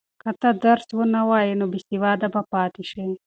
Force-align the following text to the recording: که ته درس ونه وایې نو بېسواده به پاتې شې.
که 0.21 0.29
ته 0.41 0.49
درس 0.63 0.87
ونه 0.97 1.21
وایې 1.29 1.53
نو 1.59 1.65
بېسواده 1.73 2.27
به 2.33 2.41
پاتې 2.51 2.83
شې. 2.89 3.03